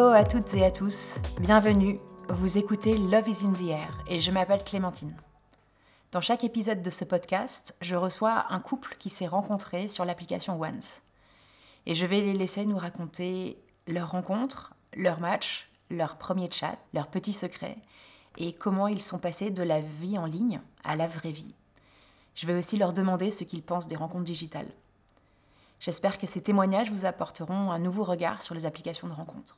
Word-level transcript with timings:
Hello 0.00 0.12
à 0.12 0.24
toutes 0.24 0.54
et 0.54 0.64
à 0.64 0.70
tous, 0.70 1.18
bienvenue. 1.40 2.00
Vous 2.30 2.56
écoutez 2.56 2.96
Love 2.96 3.28
is 3.28 3.44
in 3.44 3.52
the 3.52 3.68
Air 3.68 4.02
et 4.06 4.18
je 4.18 4.30
m'appelle 4.30 4.64
Clémentine. 4.64 5.14
Dans 6.10 6.22
chaque 6.22 6.42
épisode 6.42 6.80
de 6.80 6.88
ce 6.88 7.04
podcast, 7.04 7.76
je 7.82 7.96
reçois 7.96 8.46
un 8.48 8.60
couple 8.60 8.96
qui 8.98 9.10
s'est 9.10 9.26
rencontré 9.26 9.88
sur 9.88 10.06
l'application 10.06 10.58
Once. 10.58 11.02
Et 11.84 11.94
je 11.94 12.06
vais 12.06 12.22
les 12.22 12.32
laisser 12.32 12.64
nous 12.64 12.78
raconter 12.78 13.62
leur 13.86 14.12
rencontre, 14.12 14.72
leur 14.96 15.20
match, 15.20 15.68
leur 15.90 16.16
premier 16.16 16.50
chat, 16.50 16.78
leurs 16.94 17.08
petits 17.08 17.34
secrets 17.34 17.76
et 18.38 18.54
comment 18.54 18.88
ils 18.88 19.02
sont 19.02 19.18
passés 19.18 19.50
de 19.50 19.62
la 19.62 19.80
vie 19.80 20.16
en 20.16 20.24
ligne 20.24 20.62
à 20.82 20.96
la 20.96 21.08
vraie 21.08 21.30
vie. 21.30 21.54
Je 22.36 22.46
vais 22.46 22.54
aussi 22.54 22.78
leur 22.78 22.94
demander 22.94 23.30
ce 23.30 23.44
qu'ils 23.44 23.62
pensent 23.62 23.86
des 23.86 23.96
rencontres 23.96 24.24
digitales. 24.24 24.72
J'espère 25.78 26.16
que 26.16 26.26
ces 26.26 26.40
témoignages 26.40 26.90
vous 26.90 27.04
apporteront 27.04 27.70
un 27.70 27.78
nouveau 27.78 28.04
regard 28.04 28.40
sur 28.40 28.54
les 28.54 28.64
applications 28.64 29.06
de 29.06 29.12
rencontres. 29.12 29.56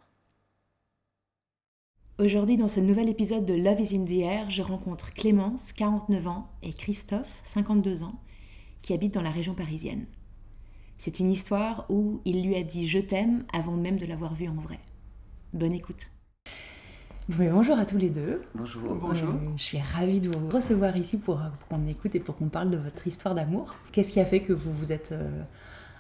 Aujourd'hui, 2.23 2.57
dans 2.57 2.69
ce 2.69 2.79
nouvel 2.79 3.09
épisode 3.09 3.45
de 3.45 3.55
Love 3.55 3.81
is 3.81 3.97
in 3.97 4.05
the 4.05 4.23
Air, 4.23 4.49
je 4.49 4.63
rencontre 4.63 5.13
Clémence, 5.13 5.73
49 5.73 6.29
ans, 6.29 6.49
et 6.63 6.71
Christophe, 6.71 7.41
52 7.43 8.05
ans, 8.05 8.15
qui 8.81 8.95
habitent 8.95 9.15
dans 9.15 9.23
la 9.23 9.33
région 9.33 9.55
parisienne. 9.55 10.07
C'est 10.97 11.19
une 11.19 11.33
histoire 11.33 11.85
où 11.89 12.21
il 12.25 12.47
lui 12.47 12.55
a 12.55 12.63
dit 12.63 12.87
je 12.87 13.01
t'aime 13.01 13.43
avant 13.53 13.73
même 13.73 13.97
de 13.97 14.07
l'avoir 14.07 14.35
vu 14.35 14.47
en 14.49 14.55
vrai. 14.55 14.79
Bonne 15.53 15.73
écoute. 15.73 16.11
bonjour 17.29 17.77
à 17.77 17.85
tous 17.85 17.99
les 17.99 18.11
deux. 18.11 18.43
Bonjour. 18.55 18.95
bonjour. 18.95 19.31
Euh, 19.31 19.57
je 19.57 19.63
suis 19.65 19.81
ravie 19.81 20.21
de 20.21 20.29
vous 20.29 20.49
recevoir 20.49 20.97
ici 20.97 21.19
pour, 21.19 21.41
qu'on 21.69 21.85
écoute 21.89 22.15
et 22.15 22.21
pour 22.21 22.37
qu'on 22.37 22.51
parle 22.51 22.71
de 22.71 22.77
votre 22.77 23.05
histoire 23.05 23.35
d'amour. 23.35 23.75
Qu'est-ce 23.91 24.13
qui 24.13 24.21
a 24.21 24.25
fait 24.25 24.43
que 24.43 24.53
vous 24.53 24.73
vous 24.73 24.93
êtes 24.93 25.11
euh, 25.11 25.43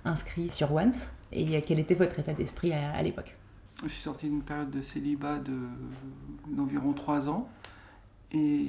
inscrit 0.05 0.48
sur 0.51 0.73
Once 0.73 1.09
et 1.33 1.61
quel 1.62 1.81
était 1.81 1.95
votre 1.95 2.20
état 2.20 2.33
d'esprit 2.33 2.73
à 2.73 3.03
l'époque? 3.03 3.34
Je 3.83 3.88
suis 3.88 4.02
sorti 4.02 4.28
d'une 4.28 4.42
période 4.42 4.70
de 4.70 4.83
célibat 4.83 5.38
d'environ 6.48 6.92
trois 6.92 7.28
ans. 7.28 7.48
Et 8.33 8.66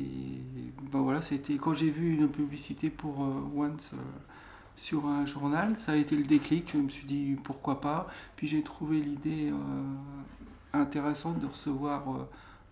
ben 0.91 0.99
voilà, 0.99 1.21
c'était 1.21 1.55
quand 1.55 1.73
j'ai 1.73 1.89
vu 1.89 2.13
une 2.13 2.27
publicité 2.27 2.89
pour 2.89 3.23
euh, 3.23 3.41
Once 3.55 3.91
euh, 3.93 3.97
sur 4.75 5.07
un 5.07 5.25
journal, 5.25 5.75
ça 5.79 5.93
a 5.93 5.95
été 5.95 6.17
le 6.17 6.23
déclic. 6.23 6.71
Je 6.73 6.77
me 6.77 6.89
suis 6.89 7.05
dit 7.05 7.37
pourquoi 7.41 7.79
pas? 7.79 8.07
Puis 8.35 8.45
j'ai 8.47 8.61
trouvé 8.61 8.99
l'idée 8.99 9.51
euh, 9.51 9.93
intéressante 10.73 11.39
de 11.39 11.45
recevoir 11.45 12.03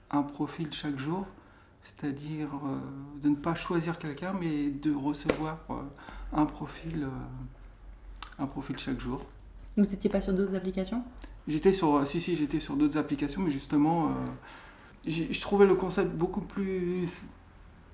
un 0.10 0.24
profil 0.24 0.74
chaque 0.74 1.00
jour, 1.00 1.26
c'est-à-dire 1.82 2.50
de 3.22 3.30
ne 3.30 3.36
pas 3.36 3.56
choisir 3.56 3.98
quelqu'un, 3.98 4.34
mais 4.34 4.72
de 4.72 4.92
recevoir 4.94 5.60
un 6.34 6.46
profil, 6.46 7.08
un 8.40 8.48
profil 8.48 8.78
chaque 8.80 9.00
jour. 9.00 9.24
Vous 9.78 9.84
n'étiez 9.84 10.10
pas 10.10 10.20
sur 10.20 10.34
d'autres 10.34 10.56
applications? 10.56 11.04
J'étais 11.48 11.74
sur, 11.74 12.06
si, 12.06 12.20
si, 12.22 12.36
j'étais 12.36 12.60
sur 12.60 12.76
d'autres 12.76 12.98
applications, 12.98 13.42
mais 13.42 13.50
justement, 13.50 14.08
euh, 14.08 14.10
je 15.08 15.42
trouvais 15.42 15.66
le 15.66 15.76
concept 15.76 16.12
beaucoup 16.12 16.42
plus, 16.42 17.24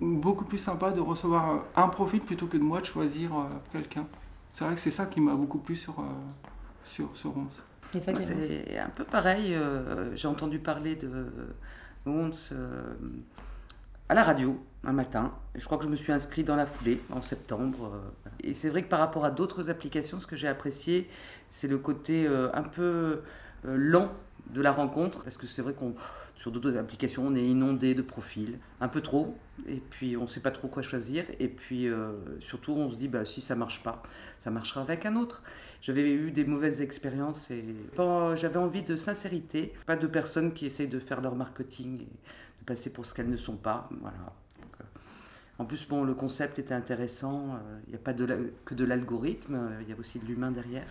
beaucoup 0.02 0.46
plus 0.46 0.58
sympa 0.58 0.92
de 0.92 1.00
recevoir 1.00 1.64
un 1.76 1.88
profil 1.88 2.20
plutôt 2.20 2.48
que 2.48 2.58
de 2.58 2.64
moi 2.64 2.82
de 2.82 2.86
choisir 2.86 3.34
euh, 3.38 3.46
quelqu'un. 3.72 4.06
C'est 4.54 4.66
vrai 4.66 4.74
que 4.74 4.80
c'est 4.80 4.92
ça 4.92 5.06
qui 5.06 5.22
m'a 5.22 5.36
beaucoup 5.36 5.60
plu 5.60 5.76
sur, 5.76 6.00
euh, 6.00 6.04
sur, 6.84 7.16
sur 7.16 7.34
C'est 7.94 8.80
un 8.80 8.90
peu 8.90 9.06
pareil. 9.06 9.56
J'ai 10.16 10.28
entendu 10.28 10.60
parler 10.60 10.96
de 10.96 11.32
Ronce 12.06 12.52
à 14.10 14.14
la 14.14 14.24
radio 14.24 14.58
un 14.84 14.94
matin. 14.94 15.34
Je 15.56 15.66
crois 15.66 15.78
que 15.78 15.84
je 15.84 15.90
me 15.90 15.96
suis 15.96 16.12
inscrit 16.14 16.44
dans 16.44 16.56
la 16.56 16.66
foulée 16.66 17.00
en 17.12 17.22
septembre. 17.22 17.92
Et 18.44 18.54
c'est 18.54 18.70
vrai 18.70 18.84
que 18.84 18.88
par 18.88 19.00
rapport 19.00 19.26
à 19.26 19.32
d'autres 19.32 19.70
applications, 19.70 20.20
ce 20.20 20.28
que 20.28 20.36
j'ai 20.36 20.48
apprécié, 20.48 21.08
c'est 21.50 21.68
le 21.68 21.78
côté 21.78 22.28
un 22.28 22.64
peu 22.64 23.22
euh, 23.66 23.76
lent 23.76 24.12
de 24.54 24.62
la 24.62 24.72
rencontre, 24.72 25.26
parce 25.26 25.36
que 25.36 25.46
c'est 25.46 25.62
vrai 25.62 25.74
qu'on 25.74 25.94
sur 26.36 26.54
d'autres 26.54 26.78
applications, 26.78 27.28
on 27.28 27.36
est 27.36 27.46
inondé 27.46 27.96
de 27.96 28.02
profils, 28.02 28.60
un 28.80 28.88
peu 28.88 29.02
trop, 29.02 29.36
et 29.68 29.82
puis 29.90 30.16
on 30.16 30.22
ne 30.22 30.28
sait 30.28 30.40
pas 30.40 30.52
trop 30.52 30.70
quoi 30.70 30.82
choisir, 30.84 31.26
et 31.40 31.50
puis 31.50 31.90
euh, 31.90 32.14
surtout 32.40 32.72
on 32.72 32.90
se 32.90 32.96
dit 32.96 33.10
bah 33.10 33.26
si 33.26 33.42
ça 33.42 33.56
marche 33.56 33.84
pas, 33.84 34.02
ça 34.40 34.50
marchera 34.50 34.80
avec 34.80 35.06
un 35.06 35.18
autre. 35.18 35.44
J'avais 35.82 36.14
eu 36.14 36.32
des 36.32 36.46
mauvaises 36.46 36.82
expériences 36.82 37.52
et 37.52 37.76
j'avais 38.36 38.60
envie 38.60 38.84
de 38.84 38.96
sincérité, 38.96 39.74
pas 39.86 39.98
de 39.98 40.08
personnes 40.08 40.54
qui 40.54 40.66
essayent 40.66 40.88
de 40.88 41.00
faire 41.00 41.20
leur 41.20 41.36
marketing 41.36 42.06
passer 42.68 42.94
pour 42.94 43.08
ce 43.08 43.16
qu'elles 43.16 43.30
ne 43.30 43.38
sont 43.38 43.58
pas, 43.58 43.90
voilà. 44.02 44.18
Euh, 44.82 44.84
en 45.58 45.66
plus, 45.66 45.88
bon, 45.88 46.04
le 46.04 46.14
concept 46.14 46.60
était 46.60 46.76
intéressant. 46.76 47.58
Il 47.88 47.90
n'y 47.90 47.96
a 47.96 48.00
pas 48.00 48.14
de 48.14 48.54
que 48.64 48.76
de 48.76 48.86
l'algorithme, 48.86 49.72
il 49.82 49.90
y 49.90 49.92
a 49.92 49.96
aussi 49.98 50.20
de 50.20 50.26
l'humain 50.26 50.52
derrière 50.52 50.86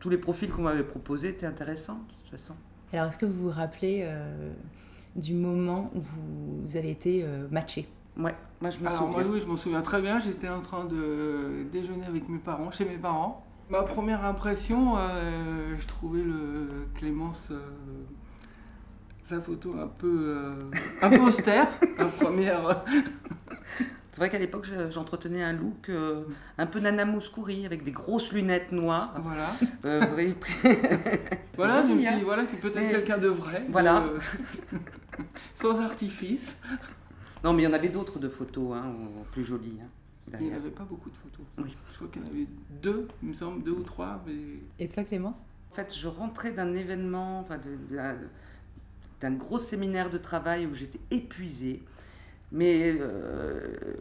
tous 0.00 0.08
les 0.08 0.18
profils 0.18 0.50
qu'on 0.50 0.62
m'avait 0.62 0.82
proposés 0.82 1.28
étaient 1.28 1.46
intéressants, 1.46 1.94
de 1.94 2.22
toute 2.22 2.30
façon. 2.30 2.56
Alors, 2.92 3.06
est-ce 3.06 3.18
que 3.18 3.26
vous 3.26 3.44
vous 3.44 3.50
rappelez 3.50 4.00
euh, 4.02 4.52
du 5.14 5.34
moment 5.34 5.90
où 5.94 6.00
vous 6.00 6.76
avez 6.76 6.90
été 6.90 7.22
euh, 7.22 7.46
matché 7.50 7.86
Ouais, 8.16 8.34
moi 8.60 8.70
je 8.70 8.80
me 8.80 8.88
Alors, 8.88 9.08
moi, 9.08 9.22
oui, 9.24 9.38
je 9.40 9.46
m'en 9.46 9.56
souviens 9.56 9.82
très 9.82 10.00
bien. 10.00 10.18
J'étais 10.18 10.48
en 10.48 10.60
train 10.60 10.84
de 10.84 11.64
déjeuner 11.70 12.06
avec 12.06 12.28
mes 12.28 12.38
parents, 12.38 12.70
chez 12.72 12.84
mes 12.84 12.96
parents. 12.96 13.46
Ma 13.68 13.82
première 13.82 14.24
impression, 14.24 14.96
euh, 14.96 15.76
je 15.78 15.86
trouvais 15.86 16.22
le 16.24 16.88
Clémence, 16.96 17.52
sa 19.30 19.40
photo 19.40 19.74
un 19.78 19.86
peu, 19.86 20.58
un 21.02 21.10
peu 21.10 21.20
austère. 21.20 21.68
la 21.98 22.04
première. 22.04 22.84
C'est 24.10 24.16
vrai 24.16 24.28
qu'à 24.28 24.38
l'époque, 24.38 24.66
j'entretenais 24.90 25.42
un 25.42 25.52
look 25.52 25.88
euh, 25.88 26.24
un 26.58 26.66
peu 26.66 26.80
Nana 26.80 27.04
Mouskouri 27.04 27.64
avec 27.64 27.84
des 27.84 27.92
grosses 27.92 28.32
lunettes 28.32 28.72
noires. 28.72 29.14
Voilà. 29.22 29.46
Euh, 29.84 30.00
voilà, 31.56 31.86
je 31.86 31.92
me 31.92 32.02
suis 32.02 32.20
voilà, 32.24 32.42
peut-être 32.44 32.90
quelqu'un 32.90 33.18
de 33.18 33.28
vrai. 33.28 33.64
Voilà. 33.68 34.04
sans 35.54 35.80
artifice. 35.80 36.60
Non, 37.44 37.52
mais 37.52 37.62
il 37.62 37.66
y 37.66 37.68
en 37.68 37.72
avait 37.72 37.88
d'autres 37.88 38.18
de 38.18 38.28
photos, 38.28 38.72
hein, 38.74 38.92
plus 39.30 39.44
jolies. 39.44 39.78
Hein, 39.80 40.38
il 40.40 40.48
n'y 40.48 40.54
avait 40.54 40.70
pas 40.70 40.84
beaucoup 40.84 41.08
de 41.08 41.16
photos. 41.16 41.46
Oui. 41.58 41.74
Je 41.92 41.96
crois 41.96 42.08
qu'il 42.08 42.22
y 42.22 42.24
en 42.24 42.28
avait 42.28 42.48
deux, 42.82 43.06
il 43.22 43.28
me 43.28 43.34
semble, 43.34 43.62
deux 43.62 43.72
ou 43.72 43.82
trois. 43.84 44.22
Mais... 44.26 44.34
Et 44.80 44.88
toi, 44.88 45.04
Clémence? 45.04 45.36
En 45.70 45.74
fait, 45.74 45.94
je 45.96 46.08
rentrais 46.08 46.50
d'un 46.50 46.74
événement, 46.74 47.38
enfin, 47.38 47.58
d'un 49.20 49.32
gros 49.32 49.58
séminaire 49.58 50.10
de 50.10 50.18
travail 50.18 50.66
où 50.66 50.74
j'étais 50.74 51.00
épuisée. 51.10 51.82
Mais. 52.52 52.96
Euh, 52.98 53.96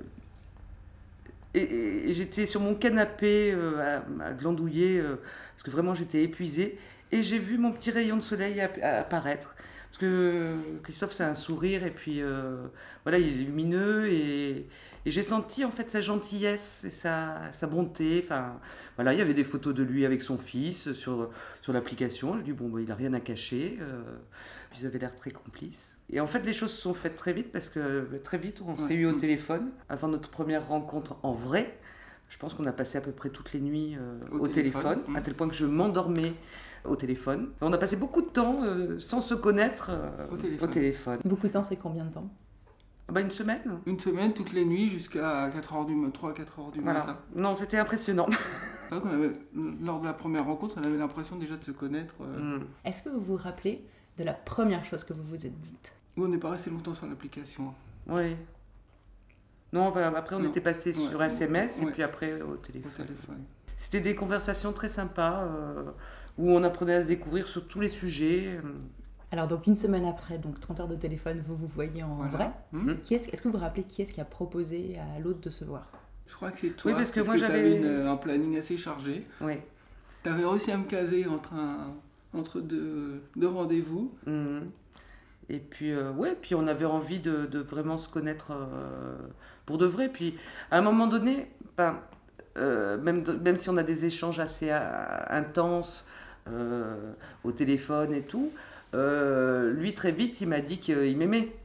j'étais 1.56 2.46
sur 2.46 2.62
mon 2.62 2.76
canapé 2.76 3.52
euh, 3.52 4.02
à, 4.22 4.34
glandouiller, 4.34 5.00
euh, 5.00 5.16
parce 5.56 5.64
que 5.64 5.72
vraiment 5.72 5.96
j'étais 5.96 6.24
épuisée. 6.24 6.78
Et 7.12 7.24
j'ai 7.24 7.40
vu 7.40 7.58
mon 7.58 7.72
petit 7.72 7.90
rayon 7.90 8.18
de 8.18 8.22
soleil 8.22 8.62
apparaître. 8.62 9.56
Parce 9.90 9.98
que 10.00 10.56
Christophe, 10.84 11.12
c'est 11.12 11.24
un 11.24 11.34
sourire, 11.34 11.84
et 11.84 11.92
puis 11.92 12.22
voilà, 13.04 13.18
il 13.18 13.28
est 13.28 13.44
lumineux, 13.46 14.08
et, 14.08 14.68
et 15.06 15.12
j'ai 15.12 15.24
senti 15.24 15.64
en 15.64 15.72
fait 15.72 15.90
sa 15.90 16.02
gentillesse 16.02 16.84
et 16.84 16.90
sa, 16.90 17.52
sa 17.52 17.68
bonté. 17.68 18.22
Enfin, 18.24 18.60
voilà, 18.96 19.14
il 19.14 19.20
y 19.20 19.22
avait 19.22 19.34
des 19.34 19.44
photos 19.44 19.74
de 19.74 19.84
lui 19.84 20.06
avec 20.06 20.22
son 20.22 20.38
fils 20.38 20.92
sur, 20.94 21.30
sur 21.62 21.74
l'application. 21.74 22.38
Je 22.38 22.44
dis, 22.44 22.54
bon, 22.54 22.68
bah, 22.70 22.82
il 22.82 22.88
n'a 22.88 22.96
rien 22.96 23.14
à 23.14 23.20
cacher. 23.20 23.78
Euh, 23.80 24.02
ils 24.78 24.86
avaient 24.86 25.00
l'air 25.00 25.16
très 25.16 25.32
complices. 25.32 25.98
Et 26.12 26.20
en 26.20 26.26
fait, 26.26 26.46
les 26.46 26.54
choses 26.54 26.72
se 26.72 26.82
sont 26.82 26.94
faites 26.94 27.16
très 27.16 27.34
vite 27.34 27.52
parce 27.52 27.70
que 27.70 28.02
bah, 28.12 28.18
très 28.22 28.38
vite, 28.38 28.62
on 28.66 28.76
s'est 28.88 28.94
eu 28.94 29.06
au 29.06 29.14
téléphone 29.14 29.70
avant 29.88 30.10
notre 30.10 30.30
première 30.30 30.68
rencontre 30.68 31.18
en 31.24 31.32
vrai. 31.32 31.78
Je 32.28 32.38
pense 32.38 32.54
qu'on 32.54 32.66
a 32.66 32.72
passé 32.72 32.98
à 32.98 33.02
peu 33.02 33.12
près 33.12 33.30
toutes 33.30 33.54
les 33.54 33.62
nuits 33.62 33.96
euh, 33.98 34.20
au, 34.38 34.48
téléphone, 34.48 35.00
à 35.16 35.22
tel 35.22 35.34
point 35.34 35.48
que 35.48 35.56
je 35.56 35.66
m'endormais 35.66 36.34
au 36.86 36.96
téléphone. 36.96 37.50
On 37.62 37.72
a 37.74 37.78
passé 37.78 37.96
beaucoup 37.96 38.22
de 38.22 38.28
temps 38.30 38.58
euh, 38.64 39.00
sans 39.00 39.22
se 39.22 39.34
connaître 39.34 39.92
au, 40.32 40.38
téléphone. 40.38 40.70
au, 40.70 40.72
téléphone. 40.72 41.20
Beaucoup 41.26 41.48
de 41.48 41.54
temps, 41.54 41.64
c'est 41.64 41.78
combien 41.78 42.06
de 42.06 42.12
temps? 42.12 42.30
Ah 43.08 43.12
bah 43.12 43.22
une 43.22 43.32
semaine 43.32 43.80
Une 43.88 44.00
semaine, 44.00 44.34
toutes 44.34 44.54
les 44.54 44.66
nuits, 44.66 44.90
jusqu'à 44.92 45.50
4h 45.50 45.88
du, 45.88 45.96
3-4h 45.96 46.72
du 46.72 46.82
matin. 46.82 47.18
Non, 47.36 47.56
c'était 47.56 47.78
impressionnant. 47.78 48.28
avait, 48.92 49.32
lors 49.82 50.00
de 50.00 50.06
la 50.06 50.14
première 50.14 50.46
rencontre, 50.46 50.76
on 50.80 50.84
avait 50.84 50.98
l'impression 50.98 51.36
déjà 51.36 51.58
de 51.58 51.64
se 51.64 51.72
connaître. 51.72 52.16
Euh. 52.22 52.60
Mm. 52.60 52.68
Est-ce 52.86 53.02
que 53.02 53.10
vous 53.10 53.22
vous 53.22 53.36
rappelez 53.36 53.84
de 54.18 54.24
la 54.24 54.34
première 54.34 54.84
chose 54.86 55.04
que 55.04 55.14
vous 55.14 55.24
vous 55.24 55.46
êtes 55.46 55.58
dite? 55.58 55.94
On 56.18 56.28
n'est 56.28 56.38
pas 56.38 56.52
resté 56.52 56.70
longtemps 56.70 56.94
sur 56.94 57.08
l'application. 57.08 57.74
Oui. 58.08 58.36
Non, 59.72 59.92
bah, 59.92 60.12
après 60.16 60.36
on 60.36 60.44
était 60.44 60.62
passé 60.62 60.94
sur 60.94 61.22
SMS 61.22 61.82
et 61.82 61.86
puis 61.88 62.04
après 62.04 62.42
au 62.42 62.56
téléphone. 62.58 63.08
C'était 63.80 64.02
des 64.02 64.14
conversations 64.14 64.74
très 64.74 64.90
sympas 64.90 65.46
euh, 65.46 65.84
où 66.38 66.52
on 66.52 66.66
apprenait 66.66 66.96
à 66.96 67.02
se 67.02 67.08
découvrir 67.08 67.48
sur 67.48 67.66
tous 67.66 67.80
les 67.80 67.88
sujets. 67.88 68.60
Alors 69.32 69.48
donc 69.48 69.68
une 69.68 69.76
semaine 69.76 70.04
après, 70.04 70.38
donc 70.38 70.60
30 70.60 70.82
heures 70.82 70.88
de 70.90 70.98
téléphone, 70.98 71.42
vous 71.48 71.56
vous 71.56 71.70
voyez 71.74 72.04
en 72.04 72.16
vrai. 72.28 72.52
Mmh. 72.74 72.96
Qui 72.96 73.14
est-ce, 73.14 73.30
est-ce 73.30 73.42
que 73.42 73.48
vous 73.48 73.54
vous 73.54 73.64
rappelez 73.64 73.84
qui 73.84 74.02
est-ce 74.02 74.14
qui 74.14 74.20
a 74.20 74.26
proposé 74.26 74.98
à 75.16 75.20
l'autre 75.22 75.40
de 75.40 75.50
se 75.50 75.64
voir? 75.64 75.90
Je 76.28 76.36
crois 76.36 76.52
que 76.52 76.60
c'est 76.60 76.72
toi. 76.72 76.92
Oui, 76.92 76.98
parce 76.98 77.10
que 77.10 77.22
moi 77.22 77.38
j'avais 77.38 77.82
un 78.06 78.18
planning 78.18 78.58
assez 78.58 78.76
chargé. 78.76 79.26
Oui. 79.40 79.54
Tu 80.24 80.30
avais 80.30 80.44
réussi 80.44 80.74
à 80.74 80.78
me 80.78 80.84
caser 80.84 81.26
entre, 81.26 81.54
un, 81.54 81.94
entre 82.34 82.60
deux, 82.60 83.24
deux 83.38 83.48
rendez-vous. 83.48 84.12
Mmh. 84.26 84.60
Et 85.48 85.60
puis, 85.60 85.94
euh, 85.94 86.12
ouais, 86.12 86.38
puis 86.40 86.54
on 86.54 86.68
avait 86.68 86.84
envie 86.84 87.22
de, 87.22 87.46
de 87.46 87.60
vraiment 87.60 87.98
se 87.98 88.10
connaître 88.10 88.52
euh, 88.52 89.16
pour 89.66 89.78
de 89.78 89.86
vrai. 89.86 90.10
Puis 90.10 90.36
à 90.70 90.80
un 90.80 90.82
moment 90.82 91.08
donné, 91.08 91.50
ben, 91.78 91.92
euh, 91.94 92.19
même, 92.56 93.24
même 93.44 93.56
si 93.56 93.70
on 93.70 93.78
a 93.78 93.84
des 93.84 94.06
échanges 94.06 94.40
assez 94.40 94.72
intenses 94.72 96.08
au 97.44 97.52
téléphone 97.52 98.14
et 98.14 98.24
tout, 98.24 98.52
Euh, 98.96 99.74
lui, 99.74 99.94
très 99.94 100.12
vite, 100.12 100.42
il 100.42 100.48
m'a 100.48 100.62
dit 100.62 100.80
qu'il 100.80 101.18
m'aimait. 101.18 101.56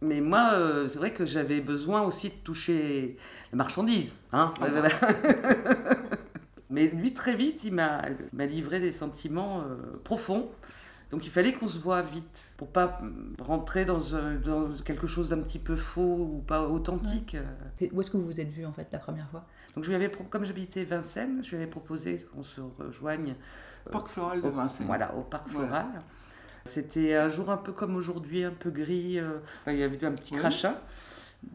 Mais 0.00 0.20
moi, 0.20 0.50
euh, 0.54 0.88
c'est 0.88 0.98
vrai 0.98 1.12
que 1.12 1.24
j'avais 1.24 1.60
besoin 1.60 2.02
aussi 2.02 2.30
de 2.30 2.34
toucher 2.42 3.16
la 3.52 3.56
marchandise. 3.56 4.18
Hein 4.32 4.52
Mais 6.70 6.88
lui, 6.88 7.12
très 7.12 7.34
vite, 7.34 7.64
il 7.64 7.74
m'a 7.74 8.02
il 8.08 8.36
m'a 8.36 8.46
livré 8.46 8.80
des 8.80 8.92
sentiments 8.92 9.60
euh, 9.60 9.76
profonds. 10.02 10.50
Donc 11.12 11.24
il 11.26 11.30
fallait 11.30 11.52
qu'on 11.52 11.68
se 11.68 11.78
voit 11.78 12.02
vite 12.02 12.54
pour 12.56 12.68
pas 12.68 13.00
rentrer 13.40 13.84
dans, 13.84 14.16
un- 14.16 14.34
dans 14.36 14.68
quelque 14.84 15.06
chose 15.06 15.28
d'un 15.28 15.38
petit 15.38 15.58
peu 15.58 15.76
faux 15.76 16.16
ou 16.32 16.38
pas 16.44 16.62
authentique. 16.66 17.36
Où 17.92 18.00
est-ce 18.00 18.10
que 18.10 18.16
vous 18.16 18.24
vous 18.24 18.40
êtes 18.40 18.48
vus 18.48 18.64
en 18.66 18.72
fait 18.72 18.88
la 18.90 18.98
première 18.98 19.28
fois? 19.28 19.44
Donc 19.74 19.84
je 19.84 19.88
lui 19.90 19.94
avais, 19.94 20.10
comme 20.30 20.44
j'habitais 20.44 20.84
Vincennes, 20.84 21.40
je 21.44 21.50
lui 21.50 21.56
avais 21.58 21.66
proposé 21.70 22.18
qu'on 22.34 22.42
se 22.42 22.60
rejoigne 22.78 23.34
Parc 23.90 24.08
floral 24.08 24.40
de 24.42 24.48
au, 24.48 24.52
Vincennes. 24.52 24.86
voilà, 24.86 25.14
au 25.14 25.20
parc 25.22 25.48
floral. 25.48 25.86
C'était 26.64 27.14
un 27.14 27.28
jour 27.28 27.50
un 27.50 27.56
peu 27.56 27.72
comme 27.72 27.94
aujourd'hui, 27.96 28.44
un 28.44 28.52
peu 28.52 28.70
gris. 28.70 29.18
euh, 29.18 29.38
enfin, 29.62 29.72
il 29.72 29.78
y 29.80 29.82
avait 29.82 30.04
un 30.06 30.12
petit 30.12 30.32
Oui. 30.34 30.38
crachat. 30.40 30.80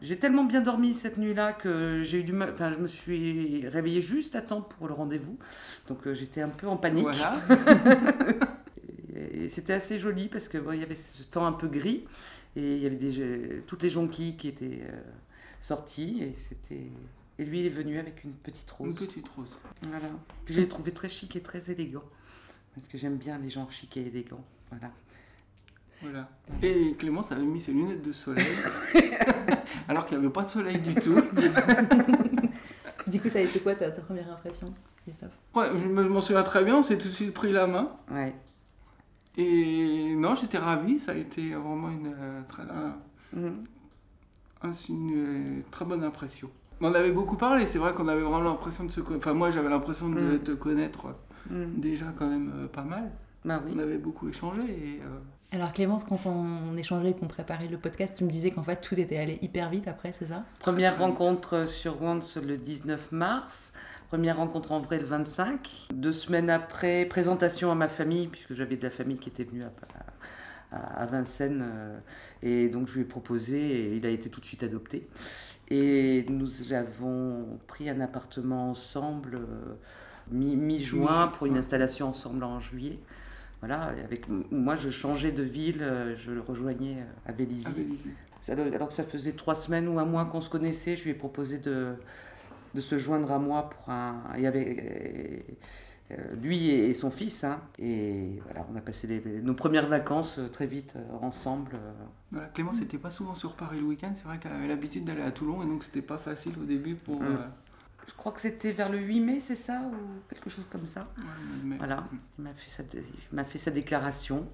J'ai 0.02 0.18
tellement 0.18 0.44
bien 0.44 0.60
dormi 0.60 0.94
cette 0.94 1.16
nuit-là 1.16 1.54
que 1.54 2.02
j'ai 2.04 2.20
eu 2.20 2.24
du 2.24 2.34
mal. 2.34 2.50
Enfin, 2.52 2.70
je 2.70 2.76
me 2.78 2.86
suis 2.86 3.66
réveillée 3.68 4.02
juste 4.02 4.36
à 4.36 4.42
temps 4.42 4.60
pour 4.60 4.86
le 4.86 4.92
rendez-vous. 4.94 5.38
Donc 5.88 6.06
euh, 6.06 6.12
j'étais 6.14 6.42
un 6.42 6.50
peu 6.50 6.68
en 6.68 6.76
panique. 6.76 7.04
Voilà. 7.04 7.34
C'était 9.48 9.72
assez 9.72 9.98
joli 9.98 10.28
parce 10.28 10.48
que 10.48 10.58
bon, 10.58 10.72
il 10.72 10.80
y 10.80 10.82
avait 10.82 10.96
ce 10.96 11.22
temps 11.24 11.46
un 11.46 11.52
peu 11.52 11.68
gris 11.68 12.04
et 12.56 12.76
il 12.76 12.82
y 12.82 12.86
avait 12.86 12.96
des, 12.96 13.62
toutes 13.66 13.82
les 13.82 13.90
jonquilles 13.90 14.36
qui 14.36 14.48
étaient 14.48 14.80
euh, 14.82 15.00
sorties 15.60 16.22
et 16.22 16.34
c'était. 16.38 16.90
Et 17.40 17.44
lui, 17.44 17.60
il 17.60 17.66
est 17.66 17.70
venu 17.70 18.00
avec 18.00 18.24
une 18.24 18.32
petite 18.32 18.68
rose. 18.70 18.88
Une 18.88 18.94
petite 18.94 19.28
rose. 19.28 19.60
Voilà. 19.82 20.08
Puis 20.44 20.54
je 20.54 20.60
l'ai 20.60 20.66
trouvé 20.68 20.90
très 20.90 21.08
chic 21.08 21.36
et 21.36 21.40
très 21.40 21.70
élégant. 21.70 22.02
Parce 22.74 22.88
que 22.88 22.98
j'aime 22.98 23.16
bien 23.16 23.38
les 23.38 23.48
gens 23.48 23.68
chics 23.70 23.96
et 23.96 24.06
élégants. 24.06 24.44
Voilà. 24.70 24.92
Voilà. 26.02 26.28
Et 26.62 26.94
Clémence 26.98 27.30
avait 27.30 27.42
mis 27.42 27.60
ses 27.60 27.72
lunettes 27.72 28.02
de 28.02 28.12
soleil. 28.12 28.44
alors 29.88 30.04
qu'il 30.06 30.18
n'y 30.18 30.24
avait 30.24 30.32
pas 30.32 30.44
de 30.44 30.50
soleil 30.50 30.78
du 30.78 30.94
tout. 30.96 31.20
Du 33.08 33.20
coup, 33.20 33.28
ça 33.28 33.38
a 33.38 33.42
été 33.42 33.60
quoi 33.60 33.74
ta, 33.74 33.90
ta 33.90 34.02
première 34.02 34.30
impression, 34.30 34.74
Christophe? 35.02 35.38
Ouais, 35.54 35.68
je 35.82 35.88
m'en 35.88 36.20
souviens 36.20 36.42
très 36.42 36.62
bien, 36.62 36.76
on 36.76 36.82
s'est 36.82 36.98
tout 36.98 37.08
de 37.08 37.12
suite 37.12 37.32
pris 37.32 37.52
la 37.52 37.66
main. 37.66 37.96
Ouais. 38.10 38.34
Et 39.38 40.14
non, 40.16 40.34
j'étais 40.34 40.58
ravi, 40.58 40.98
ça 40.98 41.12
a 41.12 41.14
été 41.14 41.50
vraiment 41.54 41.90
une, 41.90 42.08
euh, 42.18 42.42
très, 42.48 42.64
un- 42.64 42.96
Mhm. 43.34 43.62
une 44.88 45.12
euh, 45.14 45.60
très 45.70 45.84
bonne 45.84 46.02
impression. 46.04 46.50
On 46.80 46.92
avait 46.94 47.12
beaucoup 47.12 47.36
parlé, 47.36 47.64
c'est 47.66 47.78
vrai 47.78 47.92
qu'on 47.94 48.08
avait 48.08 48.20
vraiment 48.22 48.40
l'impression 48.40 48.84
de 48.84 48.90
se 48.90 49.00
connaître. 49.00 49.26
Enfin, 49.26 49.34
moi 49.36 49.50
j'avais 49.50 49.68
l'impression 49.68 50.08
de 50.08 50.20
Mm. 50.36 50.38
te 50.40 50.52
connaître 50.52 51.06
Mhm. 51.50 51.74
déjà 51.80 52.06
quand 52.16 52.28
même 52.28 52.52
euh, 52.62 52.66
pas 52.66 52.82
mal. 52.82 53.10
Bah 53.44 53.60
oui. 53.64 53.72
On 53.74 53.78
avait 53.78 53.98
beaucoup 53.98 54.28
échangé 54.28 54.62
et. 54.62 55.00
euh, 55.02 55.18
Alors 55.50 55.72
Clémence, 55.72 56.04
quand 56.04 56.26
on 56.26 56.76
échangeait 56.76 57.10
et 57.10 57.14
qu'on 57.14 57.26
préparait 57.26 57.68
le 57.68 57.78
podcast, 57.78 58.16
tu 58.18 58.24
me 58.24 58.30
disais 58.30 58.50
qu'en 58.50 58.62
fait 58.62 58.82
tout 58.82 58.98
était 59.00 59.16
allé 59.16 59.38
hyper 59.40 59.70
vite 59.70 59.88
après, 59.88 60.12
c'est 60.12 60.26
ça? 60.26 60.44
Première 60.58 60.98
rencontre 60.98 61.66
sur 61.66 62.02
Once 62.02 62.36
le 62.36 62.58
19 62.58 63.12
mars. 63.12 63.72
Première 64.08 64.36
rencontre 64.36 64.72
en 64.72 64.80
vrai 64.80 64.98
le 64.98 65.04
25. 65.06 65.88
Deux 65.94 66.12
semaines 66.12 66.50
après, 66.50 67.06
présentation 67.06 67.70
à 67.70 67.74
ma 67.74 67.88
famille, 67.88 68.26
puisque 68.26 68.52
j'avais 68.52 68.76
de 68.76 68.82
la 68.82 68.90
famille 68.90 69.18
qui 69.18 69.30
était 69.30 69.44
venue 69.44 69.62
à, 69.64 69.72
à- 70.72 71.02
à 71.02 71.06
Vincennes. 71.06 71.64
euh, 71.66 71.98
Et 72.42 72.68
donc 72.68 72.86
je 72.88 72.94
lui 72.96 73.00
ai 73.02 73.04
proposé 73.06 73.58
et 73.58 73.96
il 73.96 74.04
a 74.04 74.10
été 74.10 74.28
tout 74.28 74.40
de 74.40 74.46
suite 74.46 74.62
adopté. 74.62 75.08
Et 75.70 76.26
nous 76.28 76.74
avons 76.74 77.58
pris 77.66 77.88
un 77.88 78.00
appartement 78.02 78.68
ensemble 78.70 79.36
euh, 79.36 79.74
mi- 80.30 80.56
mi-juin 80.56 81.26
Mi- 81.26 81.32
pour 81.32 81.46
une 81.46 81.56
installation 81.56 82.08
ensemble 82.08 82.44
en 82.44 82.60
juillet. 82.60 82.98
Voilà, 83.60 83.92
avec 84.04 84.26
moi 84.52 84.76
je 84.76 84.90
changeais 84.90 85.32
de 85.32 85.42
ville, 85.42 85.82
euh, 85.82 86.14
je 86.14 86.30
le 86.30 86.40
rejoignais 86.40 86.98
à 87.26 87.32
Vélizy. 87.32 87.66
à 87.66 87.70
Vélizy. 87.70 88.10
Alors 88.74 88.88
que 88.88 88.94
ça 88.94 89.02
faisait 89.02 89.32
trois 89.32 89.56
semaines 89.56 89.88
ou 89.88 89.98
un 89.98 90.04
mois 90.04 90.24
qu'on 90.26 90.40
se 90.40 90.48
connaissait, 90.48 90.96
je 90.96 91.04
lui 91.04 91.10
ai 91.10 91.14
proposé 91.14 91.58
de, 91.58 91.94
de 92.74 92.80
se 92.80 92.96
joindre 92.98 93.32
à 93.32 93.38
moi 93.40 93.68
pour 93.70 93.90
un. 93.92 94.22
Il 94.36 94.42
y 94.42 94.46
avait 94.46 95.44
euh, 96.12 96.16
lui 96.40 96.70
et, 96.70 96.94
son 96.94 97.10
fils. 97.10 97.42
hein. 97.44 97.60
et 97.80 98.40
voilà, 98.44 98.64
on 98.72 98.76
a 98.76 98.80
passé 98.80 99.06
les- 99.08 99.20
les- 99.20 99.42
nos 99.42 99.54
premières 99.54 99.86
vacances 99.88 100.38
euh, 100.38 100.48
très 100.48 100.66
vite 100.66 100.94
euh, 100.96 101.02
ensemble. 101.20 101.72
euh. 101.74 101.92
Voilà, 102.30 102.46
Clémence 102.48 102.78
n'était 102.80 102.96
pas 102.98 103.10
souvent 103.10 103.34
sur 103.34 103.54
Paris 103.56 103.78
le 103.80 103.86
week-end, 103.86 104.12
c'est 104.14 104.24
vrai 104.24 104.38
qu'elle 104.38 104.52
avait 104.52 104.68
l'habitude 104.68 105.04
d'aller 105.04 105.22
à 105.22 105.32
Toulon 105.32 105.62
et 105.62 105.66
donc 105.66 105.82
c'était 105.82 106.00
pas 106.00 106.16
facile 106.18 106.52
au 106.62 106.64
début 106.64 106.94
pour. 106.94 107.20
Mm. 107.20 107.38
Euh, 108.08 108.10
Je 108.10 108.14
crois 108.16 108.32
que 108.32 108.40
c'était 108.40 108.72
vers 108.72 108.88
le 108.88 108.98
8 108.98 109.20
mai, 109.20 109.40
c'est 109.40 109.56
ça 109.56 109.82
Ou 109.82 109.94
quelque 110.28 110.50
chose 110.50 110.66
comme 110.70 110.86
ça 110.86 111.08
ouais, 111.18 111.76
Voilà, 111.78 112.04
il 112.38 112.44
m'a 112.44 112.54
fait, 112.54 112.70
sa, 112.70 112.82
il 112.94 113.36
m'a 113.36 113.44
fait 113.44 113.58
sa 113.58 113.70
déclaration 113.70 114.46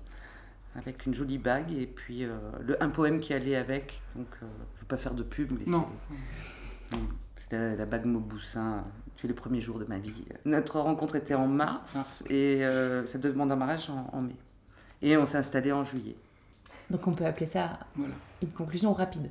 avec 0.77 1.07
une 1.07 1.15
jolie 1.15 1.39
bague 1.39 1.73
et 1.73 1.87
puis 1.87 2.25
euh, 2.25 2.37
le, 2.61 2.83
un 2.83 2.91
poème 2.91 3.21
qui 3.21 3.33
allait 3.33 3.57
avec. 3.57 4.03
Donc 4.17 4.27
euh, 4.43 4.47
je 4.75 4.79
ne 4.79 4.81
veux 4.81 4.87
pas 4.89 4.97
faire 4.97 5.15
de 5.15 5.23
pub, 5.23 5.53
mais 5.53 5.65
Non. 5.71 5.89
C'était 7.37 7.77
la, 7.77 7.85
bague 7.87 8.07
Mauboussin, 8.07 8.83
tu 9.17 9.27
es 9.27 9.29
les 9.29 9.35
premiers 9.35 9.61
jours 9.61 9.79
de 9.79 9.85
ma 9.85 9.99
vie. 9.99 10.25
Notre 10.45 10.81
rencontre 10.81 11.17
était 11.17 11.35
en 11.35 11.47
mars 11.47 12.25
et 12.31 12.65
euh, 12.65 13.05
sa 13.07 13.19
demande 13.19 13.53
en 13.53 13.57
mariage 13.57 13.91
en, 13.91 14.09
en 14.13 14.23
mai. 14.23 14.37
Et 15.03 15.17
on 15.17 15.27
s'est 15.27 15.39
installé 15.39 15.71
en 15.73 15.85
juillet. 15.85 16.17
Donc 16.91 17.07
on 17.07 17.13
peut 17.13 17.27
appeler 17.27 17.47
ça 17.47 17.79
Voilà, 17.97 18.15
une 18.43 18.51
conclusion 18.51 18.93
rapide. 18.93 19.29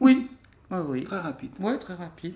Oui, 0.00 0.30
oui, 0.70 0.78
oui. 0.88 1.04
très 1.04 1.20
rapide. 1.20 1.52
Ouais, 1.60 1.78
très 1.78 1.94
rapide. 1.94 2.34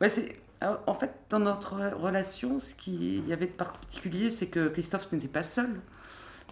Bah, 0.00 0.08
c'est, 0.08 0.32
euh, 0.62 0.74
en 0.86 0.94
fait, 0.94 1.10
dans 1.28 1.38
notre 1.38 1.74
relation, 1.94 2.58
ce 2.58 2.74
qu'il 2.74 3.28
y 3.28 3.32
avait 3.32 3.46
de 3.46 3.52
particulier, 3.52 4.30
c'est 4.30 4.46
que 4.46 4.68
Christophe 4.68 5.10
n'était 5.12 5.28
pas 5.28 5.42
seul. 5.42 5.68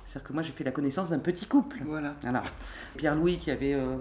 C'est-à-dire 0.04 0.28
que 0.28 0.32
moi, 0.32 0.42
j'ai 0.42 0.52
fait 0.52 0.64
la 0.64 0.72
connaissance 0.72 1.10
d'un 1.10 1.18
petit 1.18 1.44
couple. 1.46 1.78
Voilà. 1.84 2.14
Voilà. 2.22 2.42
Pierre-Louis, 2.96 3.38
qui 3.38 3.50
avait 3.50 3.74
euh, 3.74 3.96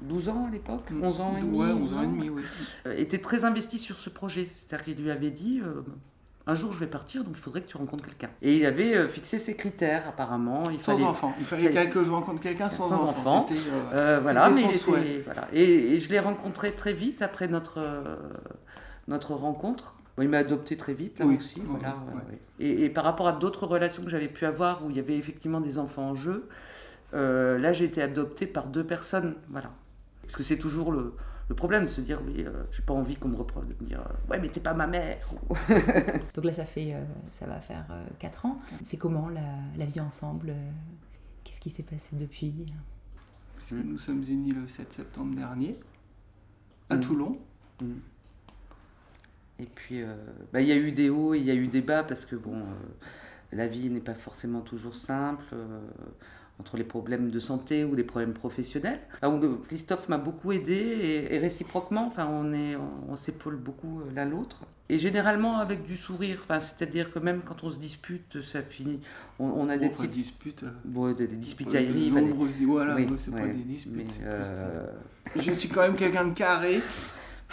12 0.00 0.28
ans 0.28 0.46
à 0.46 0.50
l'époque, 0.50 0.84
11 1.02 1.20
ans 1.20 1.34
et 1.38 1.40
demi, 1.40 1.58
Ouais, 1.58 1.68
11 1.72 1.92
11 1.92 1.98
ans 1.98 2.02
et 2.02 2.06
demi, 2.06 2.28
oui. 2.28 2.42
euh, 2.86 2.94
était 2.96 3.18
très 3.18 3.44
investi 3.44 3.78
sur 3.78 3.98
ce 3.98 4.10
projet. 4.10 4.46
C'est-à-dire 4.54 4.84
qu'il 4.84 5.02
lui 5.02 5.10
avait 5.10 5.30
dit 5.30 5.60
euh, 5.64 5.80
un 6.46 6.54
jour 6.54 6.72
je 6.74 6.80
vais 6.80 6.86
partir, 6.86 7.24
donc 7.24 7.32
il 7.36 7.40
faudrait 7.40 7.62
que 7.62 7.66
tu 7.66 7.78
rencontres 7.78 8.04
quelqu'un. 8.04 8.28
Et 8.42 8.58
il 8.58 8.66
avait 8.66 8.94
euh, 8.94 9.08
fixé 9.08 9.38
ses 9.38 9.56
critères, 9.56 10.06
apparemment. 10.08 10.64
Il 10.70 10.78
Sans 10.82 10.92
fallait, 10.92 11.04
enfant. 11.04 11.32
Il 11.38 11.46
fallait 11.46 11.64
il 11.64 11.72
fallait- 11.72 11.88
que 11.90 12.04
je 12.04 12.10
rencontre 12.10 12.42
quelqu'un 12.42 12.68
sans, 12.68 12.86
Sans 12.86 13.04
enfant. 13.04 13.46
Euh, 13.50 13.54
Euh, 13.94 14.20
voilà, 14.20 14.50
mais 14.50 14.60
il 14.60 14.74
était, 14.76 15.22
voilà. 15.24 15.48
Et, 15.54 15.94
et 15.94 16.00
je 16.00 16.10
l'ai 16.10 16.20
rencontré 16.20 16.72
très 16.72 16.92
vite 16.92 17.22
après 17.22 17.48
notre, 17.48 17.78
notre 19.08 19.34
rencontre. 19.34 19.94
Bon, 20.16 20.22
il 20.22 20.28
m'a 20.28 20.38
adopté 20.38 20.76
très 20.76 20.94
vite, 20.94 21.18
là 21.18 21.26
Oui, 21.26 21.36
aussi. 21.36 21.60
oui, 21.60 21.66
voilà, 21.68 21.96
oui. 22.14 22.36
Et, 22.60 22.84
et 22.84 22.90
par 22.90 23.04
rapport 23.04 23.28
à 23.28 23.32
d'autres 23.32 23.66
relations 23.66 24.02
que 24.02 24.08
j'avais 24.10 24.28
pu 24.28 24.44
avoir 24.46 24.84
où 24.84 24.90
il 24.90 24.96
y 24.96 25.00
avait 25.00 25.16
effectivement 25.16 25.60
des 25.60 25.78
enfants 25.78 26.10
en 26.10 26.14
jeu, 26.14 26.48
euh, 27.14 27.58
là 27.58 27.72
j'ai 27.72 27.84
été 27.86 28.02
adoptée 28.02 28.46
par 28.46 28.66
deux 28.66 28.84
personnes. 28.84 29.34
Voilà. 29.48 29.70
Parce 30.22 30.36
que 30.36 30.42
c'est 30.42 30.58
toujours 30.58 30.90
le, 30.92 31.14
le 31.48 31.54
problème 31.54 31.84
de 31.84 31.88
se 31.88 32.00
dire, 32.00 32.20
oui, 32.26 32.44
euh, 32.46 32.64
j'ai 32.72 32.82
pas 32.82 32.92
envie 32.94 33.16
qu'on 33.16 33.28
me 33.28 33.36
reproche 33.36 33.66
de 33.66 33.74
me 33.80 33.88
dire, 33.88 34.00
euh, 34.00 34.30
ouais, 34.30 34.38
mais 34.40 34.48
t'es 34.48 34.60
pas 34.60 34.74
ma 34.74 34.86
mère. 34.88 35.18
Donc 36.34 36.44
là 36.44 36.52
ça 36.52 36.64
fait 36.64 36.92
euh, 36.94 37.02
ça 37.30 37.46
va 37.46 37.60
faire 37.60 37.86
4 38.18 38.44
ans. 38.46 38.58
C'est 38.82 38.96
comment 38.96 39.28
la, 39.28 39.40
la 39.76 39.84
vie 39.86 40.00
ensemble 40.00 40.52
Qu'est-ce 41.44 41.60
qui 41.60 41.70
s'est 41.70 41.84
passé 41.84 42.10
depuis? 42.16 42.66
Puisque 43.56 43.72
nous 43.72 43.98
sommes 43.98 44.22
unis 44.28 44.50
le 44.50 44.66
7 44.68 44.92
septembre 44.92 45.34
dernier, 45.36 45.78
à 46.90 46.96
Mm. 46.96 47.00
Toulon. 47.00 47.38
Et 49.60 49.66
puis, 49.66 50.02
euh, 50.02 50.14
bah, 50.52 50.60
il 50.60 50.68
y 50.68 50.72
a 50.72 50.76
eu 50.76 50.92
des 50.92 51.10
hauts 51.10 51.34
il 51.34 51.42
y 51.44 51.50
a 51.50 51.54
eu 51.54 51.66
des 51.66 51.80
bas 51.82 52.02
parce 52.04 52.24
que 52.24 52.36
bon, 52.36 52.56
euh, 52.56 52.62
la 53.52 53.66
vie 53.66 53.90
n'est 53.90 54.00
pas 54.00 54.14
forcément 54.14 54.60
toujours 54.60 54.94
simple 54.94 55.42
euh, 55.52 55.80
entre 56.60 56.76
les 56.76 56.84
problèmes 56.84 57.30
de 57.30 57.40
santé 57.40 57.84
ou 57.84 57.94
les 57.96 58.04
problèmes 58.04 58.34
professionnels. 58.34 59.00
Euh, 59.24 59.56
Christophe 59.66 60.08
m'a 60.08 60.18
beaucoup 60.18 60.52
aidé 60.52 60.74
et, 60.74 61.34
et 61.34 61.38
réciproquement, 61.38 62.06
enfin, 62.06 62.28
on, 62.30 62.52
est, 62.52 62.76
on, 62.76 63.12
on 63.12 63.16
s'épaule 63.16 63.56
beaucoup 63.56 64.00
l'un 64.14 64.26
l'autre. 64.26 64.62
Et 64.90 64.98
généralement 64.98 65.58
avec 65.58 65.82
du 65.84 65.96
sourire, 65.96 66.38
enfin, 66.40 66.60
c'est-à-dire 66.60 67.12
que 67.12 67.18
même 67.18 67.42
quand 67.42 67.62
on 67.64 67.68
se 67.70 67.78
dispute, 67.78 68.40
ça 68.42 68.62
finit. 68.62 69.00
On, 69.38 69.46
on 69.46 69.68
a 69.68 69.76
des 69.76 69.86
Enfin, 69.86 69.96
petites 69.96 70.12
disputes. 70.12 70.64
bon, 70.84 71.12
des, 71.12 71.26
des 71.26 71.36
disputes 71.36 71.66
de 71.66 71.72
qui 71.72 71.76
arrivent. 71.78 72.14
nombreuses 72.14 72.54
di- 72.54 72.64
Voilà, 72.64 72.94
Oui, 72.94 73.04
ouais, 73.06 73.16
c'est 73.18 73.30
pas 73.32 73.42
ouais, 73.42 73.48
des 73.50 73.62
disputes. 73.64 73.92
mais, 73.96 74.04
plus, 75.34 75.42
Je 75.42 75.52
suis 75.52 75.68
quand 75.68 75.82
même 75.82 75.96
quelqu'un 75.96 76.26
de 76.28 76.32
carré. 76.32 76.80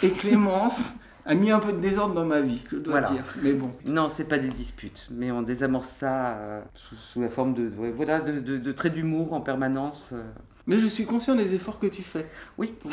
Et 0.02 0.10
Clémence 0.10 0.94
a 1.26 1.34
mis 1.34 1.50
un 1.50 1.58
peu 1.58 1.72
de 1.72 1.78
désordre 1.80 2.14
dans 2.14 2.24
ma 2.24 2.40
vie, 2.40 2.62
je 2.70 2.76
dois 2.76 3.00
Voilà. 3.00 3.10
dire. 3.10 3.24
Mais 3.42 3.52
bon. 3.52 3.70
Non, 3.86 4.08
c'est 4.08 4.24
pas 4.28 4.38
des 4.38 4.48
disputes, 4.48 5.08
mais 5.10 5.30
on 5.32 5.42
désamorce 5.42 5.88
ça 5.88 6.28
euh, 6.36 6.60
sous, 6.74 6.94
sous 6.96 7.20
la 7.20 7.28
forme 7.28 7.52
de, 7.54 7.70
voilà, 7.94 8.20
de, 8.20 8.38
de- 8.40 8.58
de 8.58 8.72
traits 8.72 8.94
d'humour 8.94 9.32
en 9.32 9.40
permanence. 9.40 10.10
euh. 10.12 10.22
Mais 10.68 10.78
je 10.78 10.86
suis 10.88 11.04
conscient 11.04 11.34
des 11.36 11.54
efforts 11.54 11.78
que 11.78 11.86
tu 11.86 12.02
fais. 12.02 12.26
Oui. 12.58 12.74
Pour- 12.80 12.90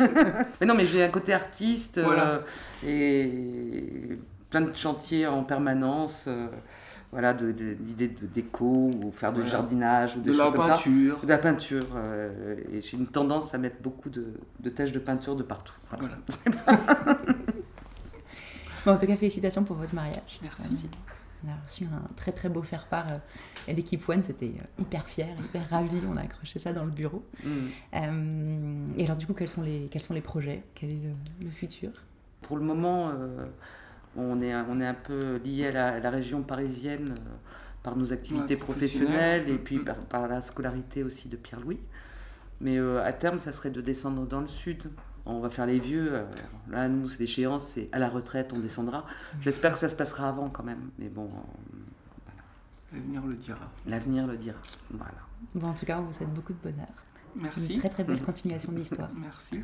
Mais 0.60 0.66
non, 0.66 0.74
mais 0.74 0.86
j'ai 0.86 1.02
un 1.04 1.08
côté 1.08 1.32
artiste 1.34 1.98
euh, 1.98 2.38
et 2.86 4.18
plein 4.50 4.62
de 4.62 4.74
chantiers 4.76 5.26
en 5.26 5.42
permanence. 5.42 6.28
voilà, 7.12 7.34
de- 7.34 7.50
de- 7.52 7.74
d'idées 7.74 8.08
de, 8.08 8.26
déco 8.26 8.90
ou 9.04 9.10
faire 9.12 9.32
du 9.32 9.40
Voilà. 9.40 9.50
jardinage 9.56 10.16
ou 10.16 10.20
des 10.20 10.30
de 10.32 10.36
la 10.38 10.44
choses 10.44 10.52
comme 10.54 10.62
ça. 10.64 10.68
peinture. 10.74 11.18
De 11.22 11.28
la 11.28 11.38
peinture. 11.38 11.86
euh, 11.96 12.54
et 12.72 12.80
j'ai 12.82 12.96
une 12.96 13.06
tendance 13.08 13.54
à 13.54 13.58
mettre 13.58 13.76
beaucoup 13.82 14.08
de, 14.10 14.26
de 14.60 14.70
taches 14.70 14.92
de 14.92 14.98
peinture 15.00 15.34
de 15.36 15.42
partout. 15.42 15.74
Voilà. 15.90 16.14
Voilà. 16.66 17.18
Bon, 18.84 18.92
En 18.92 18.96
tout 18.96 19.06
cas, 19.06 19.16
félicitations 19.16 19.64
pour 19.64 19.76
votre 19.76 19.94
mariage. 19.94 20.40
Merci. 20.42 20.88
On 21.44 21.48
a 21.50 21.56
reçu 21.64 21.84
un 21.84 22.14
très 22.16 22.32
très 22.32 22.48
beau 22.48 22.62
faire-part. 22.62 23.06
et 23.66 23.74
l'équipe 23.74 24.06
One, 24.08 24.22
c'était 24.22 24.52
hyper 24.78 25.06
fier, 25.06 25.28
hyper 25.44 25.68
ravi. 25.70 26.00
On 26.08 26.16
a 26.16 26.22
accroché 26.22 26.58
ça 26.58 26.72
dans 26.72 26.84
le 26.84 26.90
bureau. 26.90 27.24
Mm. 27.44 28.86
et 28.96 29.04
alors, 29.04 29.16
du 29.16 29.26
coup, 29.26 29.34
quels 29.34 29.48
sont 29.48 29.62
les, 29.62 29.88
quels 29.90 30.02
sont 30.02 30.14
les 30.14 30.20
projets? 30.20 30.62
Quel 30.74 30.90
est 30.90 30.98
le, 31.42 31.50
futur? 31.50 31.90
Pour 32.42 32.56
le 32.56 32.64
moment, 32.64 33.12
on, 34.16 34.40
est, 34.40 34.54
on 34.54 34.80
est 34.80 34.86
un 34.86 34.94
peu 34.94 35.36
lié 35.44 35.68
à 35.68 36.00
la, 36.00 36.10
région 36.10 36.42
parisienne 36.42 37.14
par 37.82 37.96
nos 37.96 38.12
activités 38.12 38.56
professionnelles 38.56 39.48
et 39.48 39.58
puis 39.58 39.78
par, 39.78 39.96
par, 39.96 40.28
la 40.28 40.42
scolarité 40.42 41.02
aussi 41.02 41.28
de 41.28 41.36
Pierre-Louis. 41.36 41.80
Mais 42.60 42.78
à 42.78 43.12
terme, 43.14 43.40
ça 43.40 43.52
serait 43.52 43.70
de 43.70 43.80
descendre 43.80 44.26
dans 44.26 44.40
le 44.40 44.48
sud, 44.48 44.90
on 45.26 45.40
va 45.40 45.50
faire 45.50 45.66
les 45.66 45.78
vieux. 45.78 46.14
Euh, 46.14 46.24
là, 46.68 46.88
nous, 46.88 47.08
l'échéance, 47.18 47.66
c'est 47.74 47.88
à 47.92 47.98
la 47.98 48.08
retraite, 48.08 48.52
on 48.54 48.58
descendra. 48.58 49.04
J'espère 49.40 49.72
que 49.72 49.78
ça 49.78 49.88
se 49.88 49.96
passera 49.96 50.28
avant 50.28 50.48
quand 50.48 50.64
même. 50.64 50.90
Mais 50.98 51.08
bon, 51.08 51.30
L'avenir 52.92 53.22
le 53.24 53.34
dira. 53.34 53.70
L'avenir 53.86 54.26
le 54.26 54.36
dira. 54.36 54.58
Voilà. 54.90 55.12
Bon, 55.54 55.68
en 55.68 55.74
tout 55.74 55.86
cas, 55.86 55.98
on 55.98 56.02
vous 56.02 56.12
souhaite 56.12 56.32
beaucoup 56.32 56.52
de 56.52 56.58
bonheur. 56.58 56.88
Merci. 57.36 57.74
Une 57.74 57.80
très 57.80 57.88
très 57.88 58.04
belle 58.04 58.20
continuation 58.20 58.72
de 58.72 58.78
l'histoire. 58.78 59.08
Merci. 59.16 59.62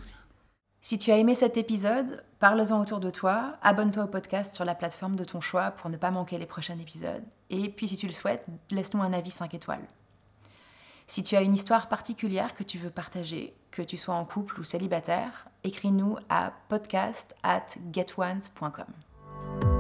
Si 0.81 0.99
tu 0.99 1.11
as 1.11 1.19
aimé 1.19 1.35
cet 1.35 1.57
épisode, 1.57 2.23
parle-en 2.39 2.81
autour 2.81 3.01
de 3.01 3.11
toi, 3.11 3.57
abonne-toi 3.63 4.05
au 4.05 4.07
podcast 4.07 4.55
sur 4.55 4.65
la 4.65 4.77
plateforme 4.77 5.17
de 5.17 5.25
ton 5.25 5.41
choix 5.41 5.73
pour 5.73 5.91
ne 5.91 5.97
pas 5.97 6.13
manquer 6.13 6.39
les 6.39 6.47
prochains 6.47 6.79
épisodes. 6.79 7.25
Et 7.51 7.69
puis 7.69 7.89
si 7.89 7.97
tu 7.97 8.07
le 8.07 8.13
souhaites, 8.13 8.47
laisse-nous 8.71 9.03
un 9.03 9.13
avis 9.13 9.33
5 9.33 9.53
étoiles. 9.55 9.85
Si 11.09 11.23
tu 11.23 11.37
as 11.37 11.43
une 11.43 11.55
histoire 11.55 11.89
particulière 11.89 12.55
que 12.55 12.65
tu 12.65 12.79
veux 12.79 12.91
partager, 12.91 13.55
que 13.71 13.83
tu 13.83 13.97
sois 13.97 14.15
en 14.15 14.25
couple 14.25 14.61
ou 14.61 14.65
célibataire, 14.65 15.49
écris-nous 15.63 16.17
à 16.29 16.53
podcast 16.69 17.35
at 17.45 17.67
getones.com. 17.93 19.75